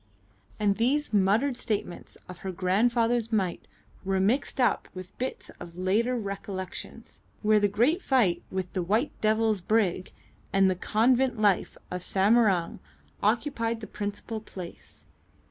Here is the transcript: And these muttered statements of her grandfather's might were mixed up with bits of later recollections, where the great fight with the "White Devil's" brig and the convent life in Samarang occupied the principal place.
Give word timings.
And 0.59 0.77
these 0.77 1.13
muttered 1.13 1.55
statements 1.57 2.17
of 2.27 2.39
her 2.39 2.51
grandfather's 2.51 3.31
might 3.31 3.67
were 4.03 4.19
mixed 4.19 4.59
up 4.59 4.87
with 4.95 5.15
bits 5.19 5.51
of 5.59 5.77
later 5.77 6.17
recollections, 6.17 7.19
where 7.43 7.59
the 7.59 7.67
great 7.67 8.01
fight 8.01 8.41
with 8.49 8.73
the 8.73 8.81
"White 8.81 9.11
Devil's" 9.21 9.61
brig 9.61 10.11
and 10.51 10.71
the 10.71 10.75
convent 10.75 11.39
life 11.39 11.77
in 11.91 11.99
Samarang 11.99 12.79
occupied 13.21 13.79
the 13.79 13.85
principal 13.85 14.39
place. 14.41 15.05